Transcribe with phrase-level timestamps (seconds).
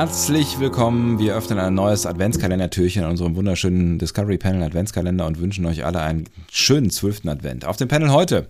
[0.00, 1.18] Herzlich willkommen.
[1.18, 6.00] Wir öffnen ein neues Adventskalender-Türchen in unserem wunderschönen Discovery Panel Adventskalender und wünschen euch alle
[6.00, 7.66] einen schönen zwölften Advent.
[7.66, 8.48] Auf dem Panel heute.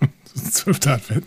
[0.36, 1.26] Zwölfter Advent.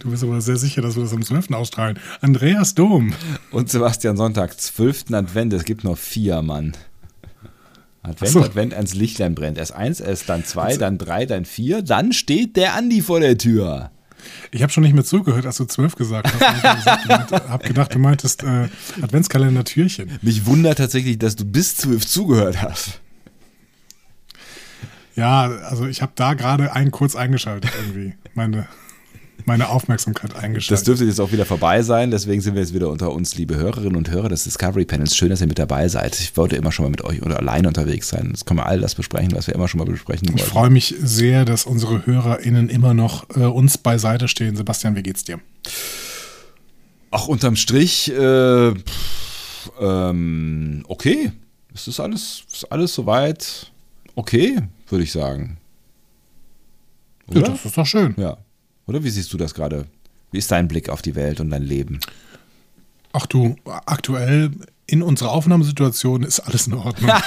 [0.00, 1.52] Du bist aber sehr sicher, dass wir das am 12.
[1.52, 2.00] ausstrahlen.
[2.20, 3.14] Andreas Dom.
[3.52, 5.52] Und Sebastian Sonntag, zwölften Advent.
[5.52, 6.72] Es gibt noch vier, Mann.
[8.02, 8.42] Advent, so.
[8.42, 9.56] Advent, ans Lichtlein brennt.
[9.56, 11.82] Erst eins, erst dann zwei, dann drei, dann vier.
[11.82, 13.92] Dann steht der Andi vor der Tür.
[14.50, 17.04] Ich habe schon nicht mehr zugehört, als du zwölf gesagt hast.
[17.04, 17.10] Ich
[17.48, 18.68] habe gedacht, du meintest äh,
[19.02, 20.18] Adventskalender-Türchen.
[20.22, 23.00] Mich wundert tatsächlich, dass du bis zwölf zugehört hast.
[25.16, 28.14] Ja, also ich habe da gerade einen kurz eingeschaltet irgendwie.
[28.34, 28.68] Meine,
[29.46, 30.86] meine Aufmerksamkeit Das eingeschaltet.
[30.86, 33.96] dürfte jetzt auch wieder vorbei sein, deswegen sind wir jetzt wieder unter uns, liebe Hörerinnen
[33.96, 35.16] und Hörer des Discovery Panels.
[35.16, 36.18] Schön, dass ihr mit dabei seid.
[36.20, 38.28] Ich wollte immer schon mal mit euch oder alleine unterwegs sein.
[38.30, 40.50] Jetzt können wir all das besprechen, was wir immer schon mal besprechen ich wollten.
[40.50, 44.56] freue mich sehr, dass unsere HörerInnen immer noch äh, uns beiseite stehen.
[44.56, 45.40] Sebastian, wie geht's dir?
[47.10, 51.32] Ach, unterm Strich, äh, pff, ähm, okay.
[51.74, 53.70] Es ist alles, ist alles soweit
[54.14, 55.58] okay, würde ich sagen.
[57.32, 58.14] Ja, das ist doch schön.
[58.18, 58.36] Ja.
[58.88, 59.86] Oder wie siehst du das gerade?
[60.32, 62.00] Wie ist dein Blick auf die Welt und dein Leben?
[63.12, 64.50] Ach du, aktuell
[64.86, 67.10] in unserer Aufnahmesituation ist alles in Ordnung.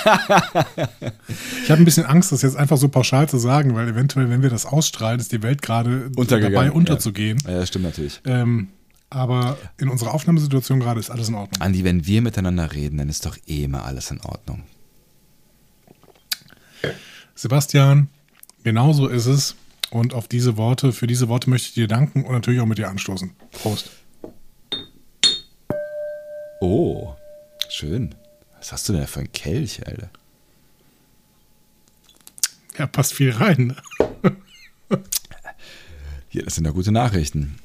[1.63, 4.41] ich habe ein bisschen Angst, das jetzt einfach so pauschal zu sagen, weil eventuell, wenn
[4.41, 6.71] wir das ausstrahlen, ist die Welt gerade dabei ja.
[6.71, 7.37] unterzugehen.
[7.45, 8.19] Ja, das stimmt natürlich.
[8.25, 8.69] Ähm,
[9.11, 11.61] aber in unserer Aufnahmesituation gerade ist alles in Ordnung.
[11.61, 14.63] Andi, wenn wir miteinander reden, dann ist doch eh immer alles in Ordnung.
[17.35, 18.07] Sebastian,
[18.63, 19.55] genauso ist es.
[19.91, 22.77] Und auf diese Worte, für diese Worte möchte ich dir danken und natürlich auch mit
[22.77, 23.31] dir anstoßen.
[23.51, 23.91] Prost.
[26.61, 27.13] Oh,
[27.69, 28.15] schön.
[28.57, 30.09] Was hast du denn da für einen Kelch, Alter?
[32.77, 33.75] Ja, passt viel rein.
[33.97, 34.37] ne?
[36.29, 37.59] Hier, das sind ja gute Nachrichten.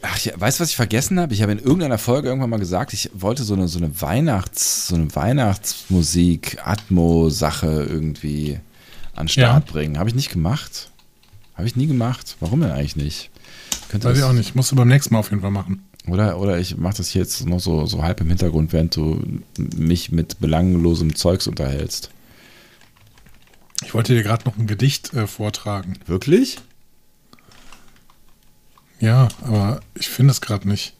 [0.00, 1.34] Ach, ja, weißt du, was ich vergessen habe?
[1.34, 4.88] Ich habe in irgendeiner Folge irgendwann mal gesagt, ich wollte so eine, so eine Weihnachts,
[4.88, 8.58] so eine Weihnachtsmusik, Atmo-Sache irgendwie
[9.14, 9.98] an den Start bringen.
[9.98, 10.90] Habe ich nicht gemacht.
[11.58, 12.36] Habe ich nie gemacht.
[12.38, 13.30] Warum denn eigentlich nicht?
[13.88, 14.54] Könnte Weiß ich auch nicht.
[14.54, 15.84] Musst du beim nächsten Mal auf jeden Fall machen.
[16.06, 19.20] Oder, oder ich mache das hier jetzt noch so, so halb im Hintergrund, während du
[19.76, 22.10] mich mit belanglosem Zeugs unterhältst.
[23.84, 25.98] Ich wollte dir gerade noch ein Gedicht äh, vortragen.
[26.06, 26.58] Wirklich?
[29.00, 30.94] Ja, aber ich finde es gerade nicht.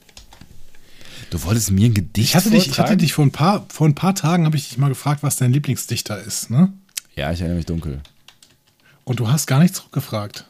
[1.30, 2.98] Du wolltest mir ein Gedicht Ich hatte dich, ich hatte vortragen?
[2.98, 5.52] dich vor ein paar, vor ein paar Tagen habe ich dich mal gefragt, was dein
[5.52, 6.72] Lieblingsdichter ist, ne?
[7.14, 8.00] Ja, ich erinnere mich dunkel.
[9.08, 10.44] Und du hast gar nicht zurückgefragt.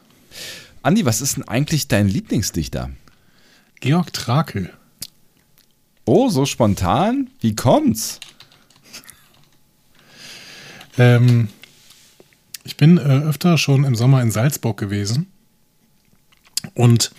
[0.83, 2.91] Andi, was ist denn eigentlich dein Lieblingsdichter?
[3.79, 4.73] Georg Trakel.
[6.03, 7.29] Oh, so spontan?
[7.39, 8.19] Wie kommt's?
[10.97, 11.47] Ähm,
[12.65, 15.27] ich bin äh, öfter schon im Sommer in Salzburg gewesen
[16.73, 17.11] und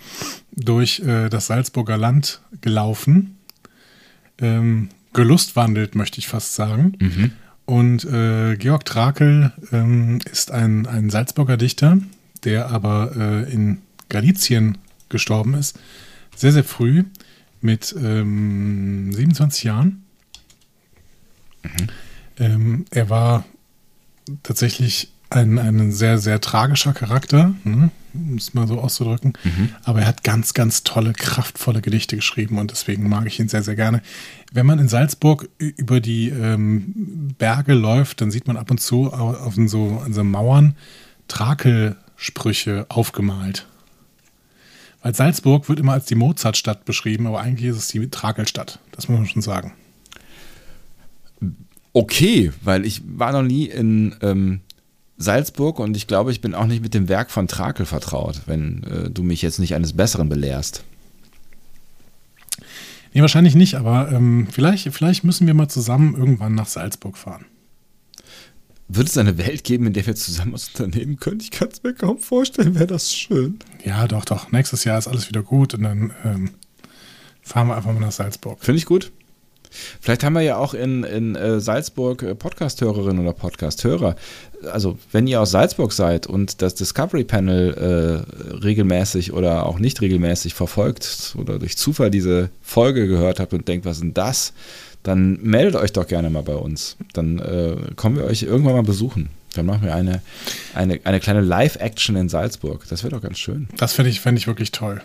[0.51, 3.39] durch äh, das Salzburger Land gelaufen.
[4.37, 6.95] Ähm, gelustwandelt, möchte ich fast sagen.
[7.71, 11.99] Und äh, Georg Trakel ähm, ist ein, ein Salzburger Dichter,
[12.43, 14.77] der aber äh, in Galizien
[15.07, 15.79] gestorben ist.
[16.35, 17.05] Sehr, sehr früh,
[17.61, 20.03] mit ähm, 27 Jahren.
[22.37, 23.45] Ähm, er war
[24.43, 27.89] tatsächlich ein, ein sehr, sehr tragischer Charakter, ne?
[28.13, 29.33] Um es mal so auszudrücken.
[29.83, 33.63] Aber er hat ganz, ganz tolle, kraftvolle Gedichte geschrieben und deswegen mag ich ihn sehr,
[33.63, 34.01] sehr gerne.
[34.51, 39.13] Wenn man in Salzburg über die ähm, Berge läuft, dann sieht man ab und zu
[39.13, 40.75] au- auf so, an so Mauern
[41.27, 43.67] Trakelsprüche aufgemalt.
[45.01, 48.79] Weil Salzburg wird immer als die Mozartstadt beschrieben, aber eigentlich ist es die Trakelstadt.
[48.91, 49.73] Das muss man schon sagen.
[51.93, 54.61] Okay, weil ich war noch nie in ähm,
[55.21, 58.83] Salzburg und ich glaube, ich bin auch nicht mit dem Werk von Trakel vertraut, wenn
[58.83, 60.83] äh, du mich jetzt nicht eines Besseren belehrst.
[63.13, 67.45] Nee, wahrscheinlich nicht, aber ähm, vielleicht, vielleicht müssen wir mal zusammen irgendwann nach Salzburg fahren.
[68.87, 71.39] Wird es eine Welt geben, in der wir zusammen was unternehmen können?
[71.39, 73.59] Ich kann es mir kaum vorstellen, wäre das schön.
[73.85, 74.51] Ja, doch, doch.
[74.51, 76.49] Nächstes Jahr ist alles wieder gut und dann ähm,
[77.41, 78.63] fahren wir einfach mal nach Salzburg.
[78.63, 79.11] Finde ich gut.
[79.99, 84.15] Vielleicht haben wir ja auch in, in äh, Salzburg äh, Podcast-Hörerinnen oder Podcast-Hörer.
[84.71, 90.01] Also, wenn ihr aus Salzburg seid und das Discovery Panel äh, regelmäßig oder auch nicht
[90.01, 94.53] regelmäßig verfolgt oder durch Zufall diese Folge gehört habt und denkt, was ist denn das?
[95.03, 96.97] Dann meldet euch doch gerne mal bei uns.
[97.13, 99.29] Dann äh, kommen wir euch irgendwann mal besuchen.
[99.55, 100.21] Dann machen wir eine,
[100.75, 102.85] eine, eine kleine Live-Action in Salzburg.
[102.89, 103.67] Das wäre doch ganz schön.
[103.77, 105.01] Das finde ich, fänd ich wirklich toll.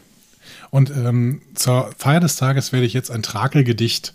[0.71, 4.15] Und ähm, zur Feier des Tages werde ich jetzt ein Trakelgedicht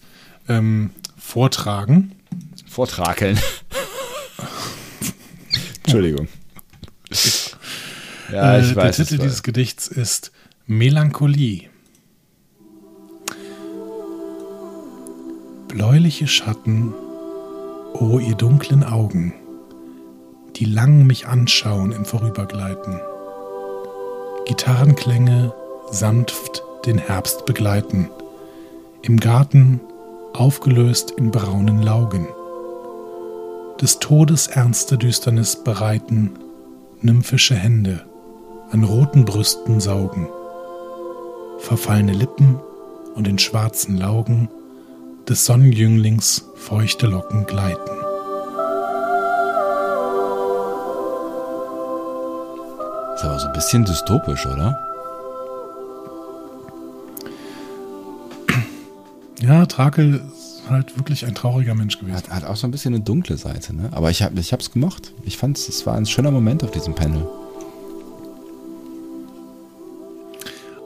[0.57, 2.13] ähm, vortragen.
[2.68, 3.39] Vortrakeln.
[5.83, 6.27] Entschuldigung.
[8.31, 8.95] Ja, ich Äh, weiß.
[8.98, 10.31] Der Titel war- dieses Gedichts ist
[10.65, 11.69] Melancholie.
[15.68, 16.94] Bläuliche Schatten,
[17.94, 19.33] o oh, ihr dunklen Augen,
[20.57, 23.00] die lang mich anschauen im Vorübergleiten.
[24.45, 25.53] Gitarrenklänge
[25.92, 28.09] sanft den Herbst begleiten,
[29.01, 29.80] im Garten
[30.33, 32.27] aufgelöst in braunen Laugen.
[33.81, 36.31] Des Todes ernste Düsternis bereiten,
[37.01, 38.05] nymphische Hände
[38.71, 40.27] an roten Brüsten saugen,
[41.59, 42.59] verfallene Lippen
[43.15, 44.49] und in schwarzen Laugen
[45.27, 47.91] des Sonnenjünglings feuchte Locken gleiten.
[53.15, 54.90] Ist aber so ein bisschen dystopisch, oder?
[59.41, 62.15] Ja, Trakel ist halt wirklich ein trauriger Mensch gewesen.
[62.15, 63.89] Hat, hat auch so ein bisschen eine dunkle Seite, ne?
[63.91, 65.13] Aber ich habe es ich gemocht.
[65.23, 67.27] Ich fand es war ein schöner Moment auf diesem Panel.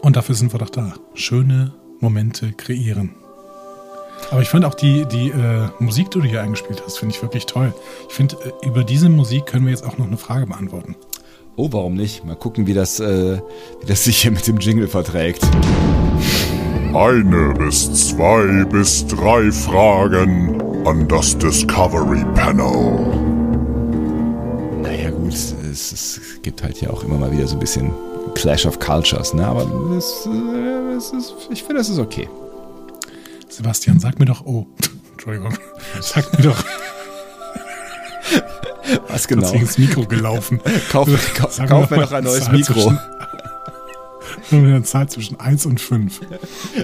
[0.01, 0.93] Und dafür sind wir doch da.
[1.15, 3.11] Schöne Momente kreieren.
[4.31, 7.21] Aber ich fand auch die, die äh, Musik, die du hier eingespielt hast, finde ich
[7.21, 7.73] wirklich toll.
[8.07, 10.95] Ich finde, äh, über diese Musik können wir jetzt auch noch eine Frage beantworten.
[11.57, 12.23] Oh, warum nicht?
[12.23, 13.39] Mal gucken, wie das, äh,
[13.81, 15.43] wie das sich hier mit dem Jingle verträgt.
[16.95, 23.11] Eine bis zwei bis drei Fragen an das Discovery Panel.
[24.81, 27.91] Naja gut, es, es gibt halt ja auch immer mal wieder so ein bisschen
[28.33, 29.45] Clash of Cultures, ne?
[29.45, 29.63] Aber
[29.97, 32.29] es, äh, es ist, ich finde, es ist okay.
[33.49, 34.65] Sebastian, sag mir doch, oh,
[35.11, 35.53] Entschuldigung,
[35.99, 36.63] sag mir doch.
[39.09, 39.47] Was genau?
[39.47, 40.61] Ist ins Mikro gelaufen.
[40.93, 42.93] kauf, kauf, kauf mir doch ein neues Mikro.
[44.49, 46.21] Zwischen, eine Zahl zwischen 1 und 5.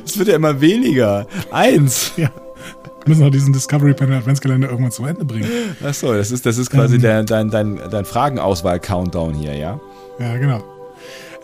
[0.05, 1.27] Es wird ja immer weniger.
[1.51, 2.13] Eins.
[2.21, 2.29] Ja.
[3.03, 5.49] Wir müssen auch diesen Discovery Panel Adventskalender irgendwann zu Ende bringen.
[5.83, 9.79] Achso, das ist, das ist quasi ähm, dein, dein, dein, dein Fragenauswahl-Countdown hier, ja?
[10.19, 10.63] Ja, genau.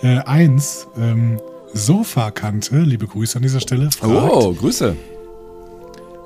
[0.04, 1.40] Äh, eins, ähm,
[1.74, 3.90] Sofakante, liebe Grüße an dieser Stelle.
[3.90, 4.96] Fragt, oh, Grüße.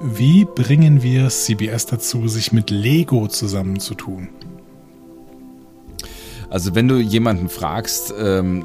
[0.01, 4.29] Wie bringen wir CBS dazu, sich mit Lego zusammenzutun?
[6.49, 8.63] Also wenn du jemanden fragst, ähm,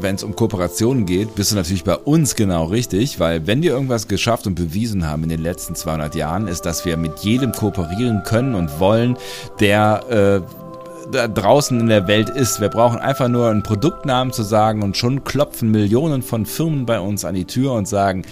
[0.00, 3.72] wenn es um Kooperationen geht, bist du natürlich bei uns genau richtig, weil wenn wir
[3.72, 7.52] irgendwas geschafft und bewiesen haben in den letzten 200 Jahren, ist, dass wir mit jedem
[7.52, 9.16] kooperieren können und wollen,
[9.60, 10.68] der äh,
[11.10, 12.60] da draußen in der Welt ist.
[12.60, 17.00] Wir brauchen einfach nur einen Produktnamen zu sagen und schon klopfen Millionen von Firmen bei
[17.00, 18.24] uns an die Tür und sagen,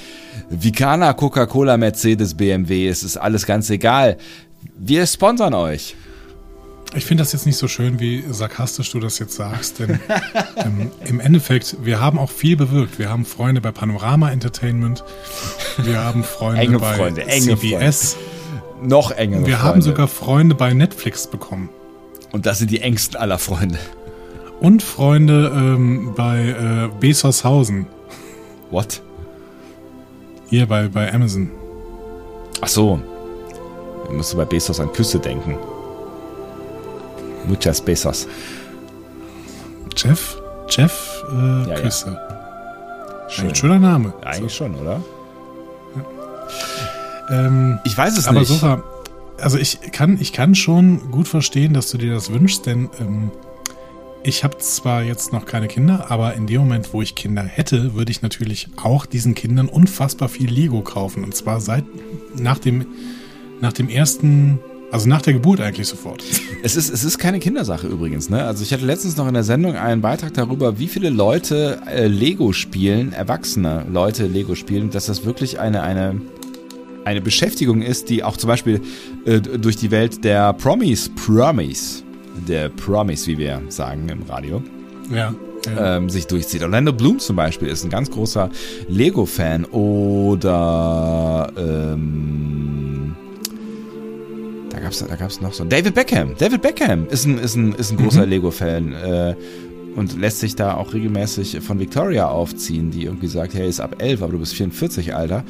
[0.50, 4.18] Vicana, Coca-Cola, Mercedes, BMW, es ist alles ganz egal.
[4.78, 5.96] Wir sponsern euch.
[6.96, 10.00] Ich finde das jetzt nicht so schön, wie sarkastisch du das jetzt sagst, denn
[10.56, 12.98] ähm, im Endeffekt, wir haben auch viel bewirkt.
[12.98, 15.04] Wir haben Freunde bei Panorama Entertainment,
[15.76, 18.14] wir haben Freunde enge bei Freunde, enge CBS.
[18.14, 18.88] Freunde.
[18.88, 19.62] Noch engere Wir Freunde.
[19.62, 21.68] haben sogar Freunde bei Netflix bekommen.
[22.32, 23.78] Und das sind die engsten aller Freunde.
[24.60, 27.86] Und Freunde ähm, bei äh, Besorshausen.
[28.70, 29.02] What?
[30.48, 31.50] Hier bei, bei Amazon.
[32.62, 33.00] Ach so.
[34.06, 35.58] Ich musste bei Bezos an Küsse denken.
[37.46, 38.26] Muchas Bezos.
[39.96, 40.36] Jeff?
[40.68, 41.80] Jeff äh, Ja, ja.
[41.80, 42.18] Küsse.
[43.28, 43.48] Schön.
[43.48, 44.14] Ein schöner Name.
[44.24, 45.02] Eigentlich schon, oder?
[47.30, 48.48] Ähm, Ich weiß es aber nicht.
[48.48, 48.82] Sofa,
[49.40, 53.30] also ich kann, ich kann schon gut verstehen, dass du dir das wünschst, denn ähm,
[54.22, 57.94] ich habe zwar jetzt noch keine Kinder, aber in dem Moment, wo ich Kinder hätte,
[57.94, 61.22] würde ich natürlich auch diesen Kindern unfassbar viel Lego kaufen.
[61.22, 61.84] Und zwar seit
[62.36, 62.86] nach dem,
[63.60, 64.58] nach dem ersten,
[64.92, 66.22] also nach der Geburt eigentlich sofort.
[66.62, 68.28] Es ist, es ist keine Kindersache übrigens.
[68.28, 68.42] Ne?
[68.42, 72.08] Also ich hatte letztens noch in der Sendung einen Beitrag darüber, wie viele Leute äh,
[72.08, 76.20] Lego spielen, erwachsene Leute Lego spielen, dass das wirklich eine, eine,
[77.04, 78.80] eine Beschäftigung ist, die auch zum Beispiel
[79.26, 82.02] äh, durch die Welt der Promis, Promis,
[82.48, 84.60] der Promis, wie wir sagen im Radio,
[85.14, 85.32] Ja.
[85.76, 85.96] ja.
[85.98, 86.62] ähm, sich durchzieht.
[86.64, 88.50] Orlando Bloom zum Beispiel ist ein ganz großer
[88.88, 92.75] Lego-Fan oder ähm,
[94.86, 96.34] gab's da gab's noch so David Beckham.
[96.38, 99.34] David Beckham ist ein ist ein ist ein großer Lego-Fan äh,
[99.96, 103.96] und lässt sich da auch regelmäßig von Victoria aufziehen, die irgendwie sagt, hey, ist ab
[103.98, 105.42] 11, aber du bist 44, Alter.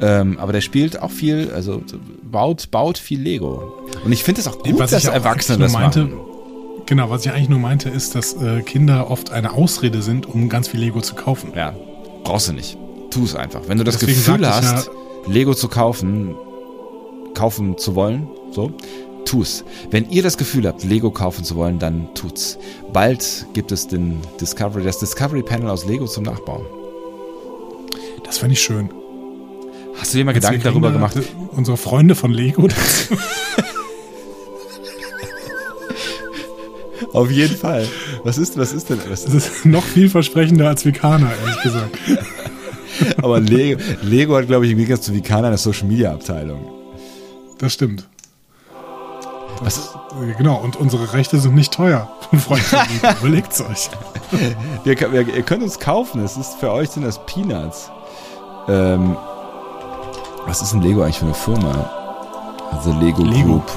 [0.00, 1.82] Ähm, aber der spielt auch viel, also
[2.22, 3.72] baut baut viel Lego.
[4.04, 6.20] Und ich finde es auch gut, Was dass auch Erwachsene das meinte, machen.
[6.86, 10.48] Genau, was ich eigentlich nur meinte, ist, dass äh, Kinder oft eine Ausrede sind, um
[10.48, 11.52] ganz viel Lego zu kaufen.
[11.56, 11.74] Ja,
[12.24, 12.76] brauchst du nicht.
[13.10, 13.62] Tu es einfach.
[13.68, 14.90] Wenn du das Deswegen Gefühl hast,
[15.26, 16.34] Lego zu kaufen,
[17.34, 18.72] kaufen zu wollen, so,
[19.24, 19.64] tu's.
[19.90, 22.58] Wenn ihr das Gefühl habt, Lego kaufen zu wollen, dann tut's.
[22.92, 26.64] Bald gibt es den Discovery, das Discovery Panel aus Lego zum Nachbauen.
[28.24, 28.90] Das fände ich schön.
[29.98, 31.16] Hast du dir mal Jetzt, Gedanken kriegen darüber da, gemacht?
[31.16, 31.22] äh,
[31.56, 32.66] Unsere Freunde von Lego.
[37.12, 37.86] Auf jeden Fall.
[38.24, 41.98] Was ist, was ist denn, was Das ist noch vielversprechender als Vikaner, ehrlich gesagt.
[43.22, 46.60] Aber Lego, Lego hat, glaube ich, im Gegensatz zu Vicana eine Social Media Abteilung.
[47.62, 48.08] Das stimmt.
[49.60, 52.08] Was ist, Äh, Genau, und unsere Rechte sind nicht teuer.
[52.38, 52.64] Freunde,
[53.20, 53.88] überlegt's euch.
[54.84, 56.22] wir, wir, ihr könnt uns kaufen.
[56.24, 57.90] Es ist für euch sind das Peanuts.
[58.68, 59.16] Ähm,
[60.46, 61.90] was ist ein Lego eigentlich für eine Firma?
[62.72, 63.60] Also Lego, Lego.
[63.60, 63.70] Group.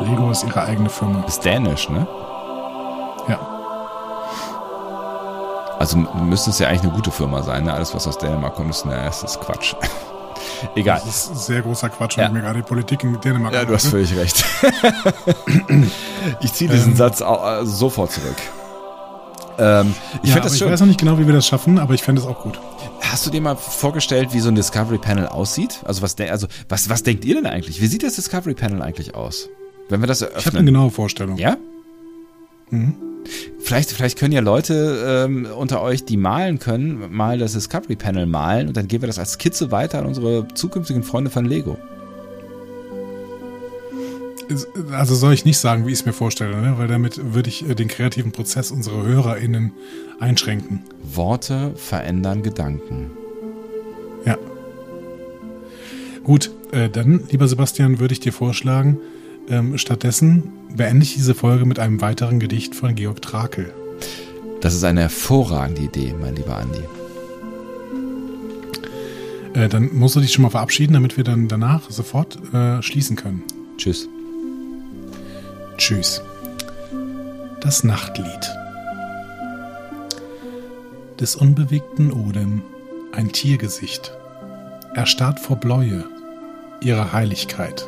[0.00, 1.24] Lego ist ihre eigene Firma.
[1.26, 2.06] Ist dänisch, ne?
[3.28, 3.38] Ja.
[5.78, 7.64] Also müsste es ja eigentlich eine gute Firma sein.
[7.64, 7.72] Ne?
[7.72, 9.74] Alles, was aus Dänemark kommt, ist, na, das ist Quatsch.
[10.74, 11.00] Egal.
[11.04, 12.24] Das ist sehr großer Quatsch, Ja.
[12.24, 14.44] wenn ich mir gerade die Politik in Dänemark Ja, du hast völlig recht.
[16.40, 16.96] ich ziehe diesen Ähm.
[16.96, 18.36] Satz äh, sofort zurück.
[19.60, 22.20] Ähm, ich ja, ich weiß noch nicht genau, wie wir das schaffen, aber ich fände
[22.20, 22.60] es auch gut.
[23.00, 25.80] Hast du dir mal vorgestellt, wie so ein Discovery Panel aussieht?
[25.84, 27.80] Also was, also was, was denkt ihr denn eigentlich?
[27.80, 29.48] Wie sieht das Discovery Panel eigentlich aus?
[29.88, 30.66] Wenn wir das Ich habe eine eröffnen.
[30.66, 31.38] genaue Vorstellung.
[31.38, 31.56] ja?
[32.70, 32.94] Mhm.
[33.60, 38.26] Vielleicht, vielleicht können ja Leute ähm, unter euch, die malen können, mal das Discovery Panel
[38.26, 41.76] malen und dann geben wir das als Skizze weiter an unsere zukünftigen Freunde von Lego.
[44.92, 46.78] Also soll ich nicht sagen, wie ich es mir vorstelle, ne?
[46.78, 49.72] weil damit würde ich äh, den kreativen Prozess unserer HörerInnen
[50.20, 50.84] einschränken.
[51.02, 53.10] Worte verändern Gedanken.
[54.24, 54.38] Ja.
[56.24, 58.98] Gut, äh, dann, lieber Sebastian, würde ich dir vorschlagen,
[59.50, 63.72] ähm, stattdessen beende ich diese Folge mit einem weiteren Gedicht von Georg Trakel.
[64.60, 66.82] Das ist eine hervorragende Idee, mein lieber Andi.
[69.54, 73.16] Äh, dann musst du dich schon mal verabschieden, damit wir dann danach sofort äh, schließen
[73.16, 73.42] können.
[73.76, 74.08] Tschüss.
[75.76, 76.22] Tschüss.
[77.60, 78.26] Das Nachtlied.
[81.20, 82.62] Des unbewegten Odem
[83.12, 84.12] ein Tiergesicht.
[84.94, 86.04] Erstarrt vor Bläue,
[86.80, 87.86] ihrer Heiligkeit.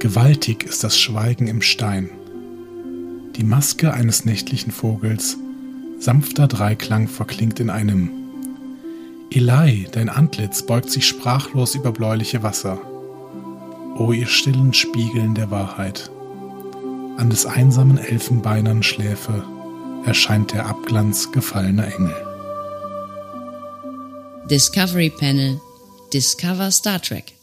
[0.00, 2.08] Gewaltig ist das Schweigen im Stein.
[3.36, 5.36] Die Maske eines nächtlichen Vogels,
[5.98, 8.10] sanfter Dreiklang verklingt in einem.
[9.30, 12.78] Elai, dein Antlitz beugt sich sprachlos über bläuliche Wasser.
[13.98, 16.10] O ihr stillen Spiegeln der Wahrheit.
[17.18, 19.44] An des einsamen Elfenbeinern Schläfe
[20.06, 22.16] erscheint der Abglanz gefallener Engel.
[24.48, 25.60] Discovery Panel.
[26.10, 27.34] Discover Star Trek.